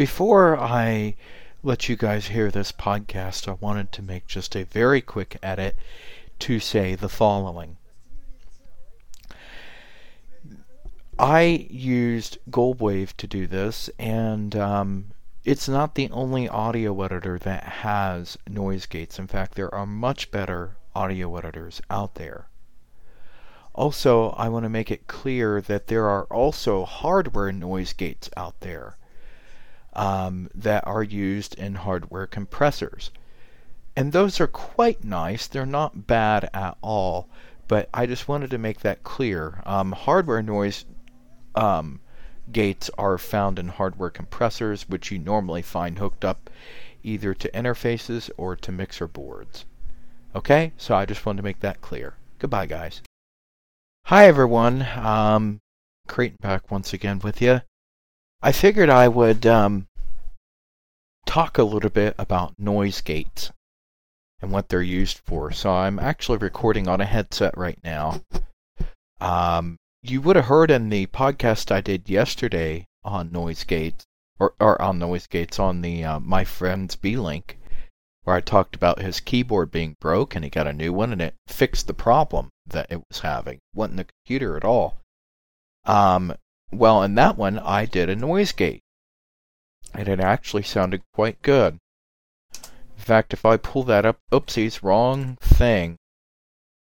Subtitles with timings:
[0.00, 1.14] Before I
[1.62, 5.76] let you guys hear this podcast, I wanted to make just a very quick edit
[6.38, 7.76] to say the following.
[11.18, 15.10] I used Goldwave to do this, and um,
[15.44, 19.18] it's not the only audio editor that has noise gates.
[19.18, 22.48] In fact, there are much better audio editors out there.
[23.74, 28.60] Also, I want to make it clear that there are also hardware noise gates out
[28.60, 28.96] there
[29.92, 33.10] um, that are used in hardware compressors.
[33.96, 35.46] And those are quite nice.
[35.46, 37.28] They're not bad at all.
[37.68, 39.62] But I just wanted to make that clear.
[39.64, 40.84] Um, hardware noise
[41.54, 42.00] um,
[42.50, 46.50] gates are found in hardware compressors, which you normally find hooked up
[47.02, 49.64] either to interfaces or to mixer boards.
[50.34, 52.14] Okay, so I just wanted to make that clear.
[52.38, 53.02] Goodbye, guys.
[54.06, 54.86] Hi, everyone.
[54.96, 55.60] Um,
[56.08, 57.60] Crayton back once again with you.
[58.42, 59.86] I figured I would um,
[61.26, 63.52] talk a little bit about noise gates
[64.40, 65.50] and what they're used for.
[65.52, 68.22] So I'm actually recording on a headset right now.
[69.20, 74.06] Um, you would have heard in the podcast I did yesterday on noise gates,
[74.38, 77.56] or, or on noise gates on the uh, my friend's Beelink,
[78.24, 81.20] where I talked about his keyboard being broke and he got a new one and
[81.20, 83.56] it fixed the problem that it was having.
[83.56, 84.96] It wasn't the computer at all.
[85.84, 86.34] Um,
[86.72, 88.82] well, in that one, I did a noise gate,
[89.94, 91.78] and it actually sounded quite good.
[92.54, 95.96] In fact, if I pull that up, oopsies, wrong thing.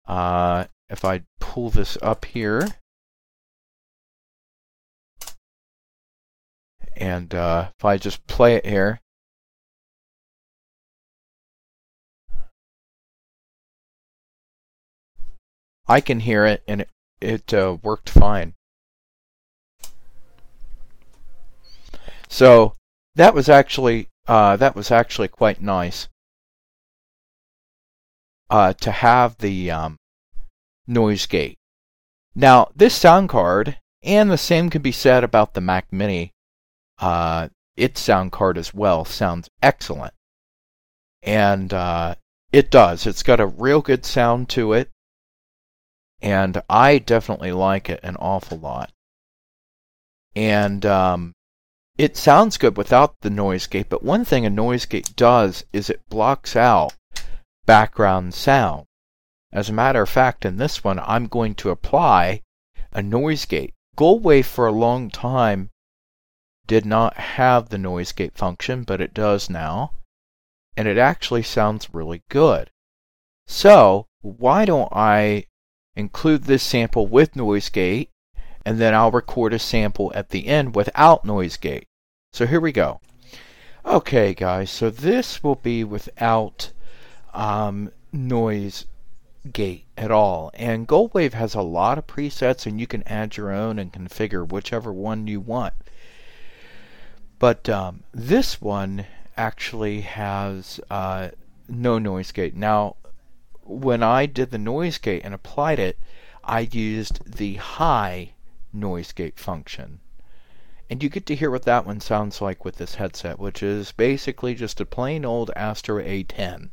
[0.06, 2.69] Uh, if I pull this up here,
[6.96, 9.00] and uh, if I just play it here,
[15.89, 18.55] I can hear it, and it, it uh, worked fine.
[22.33, 22.72] So
[23.14, 26.08] that was actually uh, that was actually quite nice
[28.48, 29.98] uh, to have the um,
[30.86, 31.58] noise gate.
[32.34, 36.33] Now this sound card, and the same can be said about the Mac Mini,
[37.01, 40.14] uh, its sound card as well sounds excellent,
[41.23, 42.14] and uh,
[42.51, 43.07] it does.
[43.07, 44.90] It's got a real good sound to it,
[46.23, 48.90] and I definitely like it an awful lot.
[50.34, 51.34] And um,
[51.98, 55.91] it sounds good without the noise gate, but one thing a noise gate does is
[55.91, 56.95] it blocks out
[57.67, 58.86] background sound.
[59.53, 62.41] As a matter of fact, in this one, I'm going to apply
[62.92, 63.75] a noise gate.
[63.97, 65.70] Goldwave for a long time
[66.67, 69.92] did not have the noise gate function, but it does now.
[70.77, 72.70] And it actually sounds really good.
[73.47, 75.45] So, why don't I
[75.95, 78.11] include this sample with noise gate
[78.64, 81.86] and then I'll record a sample at the end without noise gate.
[82.33, 83.00] So here we go.
[83.84, 86.70] Okay, guys, so this will be without
[87.34, 88.86] um, noise
[89.51, 90.51] gate at all.
[90.55, 94.48] And Goldwave has a lot of presets, and you can add your own and configure
[94.48, 95.74] whichever one you want.
[97.39, 99.06] But um, this one
[99.36, 101.30] actually has uh,
[101.68, 102.55] no noise gate.
[102.55, 102.96] Now,
[103.64, 105.98] when I did the noise gate and applied it,
[106.45, 108.34] I used the high
[108.72, 110.00] noise gate function.
[110.90, 113.92] And you get to hear what that one sounds like with this headset, which is
[113.92, 116.70] basically just a plain old Astro A10,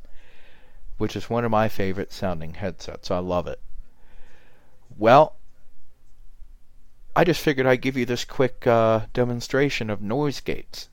[0.97, 3.09] which is one of my favorite sounding headsets.
[3.09, 3.61] I love it.
[4.97, 5.37] Well,
[7.15, 10.89] I just figured I'd give you this quick uh, demonstration of noise gates.